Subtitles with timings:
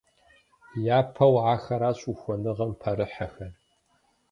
[0.97, 3.53] Япэу ахэращ ухуэныгъэм пэрыхьэхэр.